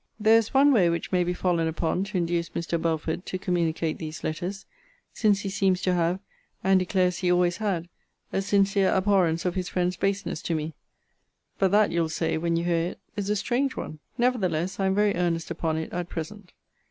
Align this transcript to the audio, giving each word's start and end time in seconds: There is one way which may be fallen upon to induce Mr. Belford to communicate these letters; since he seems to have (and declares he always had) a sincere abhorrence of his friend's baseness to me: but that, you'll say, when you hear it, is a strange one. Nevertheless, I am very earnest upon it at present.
There 0.19 0.39
is 0.39 0.51
one 0.51 0.73
way 0.73 0.89
which 0.89 1.11
may 1.11 1.23
be 1.23 1.31
fallen 1.35 1.67
upon 1.67 2.03
to 2.05 2.17
induce 2.17 2.49
Mr. 2.49 2.81
Belford 2.81 3.23
to 3.27 3.37
communicate 3.37 3.99
these 3.99 4.23
letters; 4.23 4.65
since 5.13 5.41
he 5.41 5.49
seems 5.49 5.79
to 5.83 5.93
have 5.93 6.19
(and 6.63 6.79
declares 6.79 7.17
he 7.19 7.31
always 7.31 7.57
had) 7.57 7.87
a 8.33 8.41
sincere 8.41 8.89
abhorrence 8.89 9.45
of 9.45 9.53
his 9.53 9.69
friend's 9.69 9.97
baseness 9.97 10.41
to 10.41 10.55
me: 10.55 10.73
but 11.59 11.69
that, 11.69 11.91
you'll 11.91 12.09
say, 12.09 12.35
when 12.39 12.55
you 12.55 12.63
hear 12.63 12.93
it, 12.93 12.99
is 13.15 13.29
a 13.29 13.35
strange 13.35 13.77
one. 13.77 13.99
Nevertheless, 14.17 14.79
I 14.79 14.87
am 14.87 14.95
very 14.95 15.13
earnest 15.15 15.51
upon 15.51 15.77
it 15.77 15.93
at 15.93 16.09
present. 16.09 16.51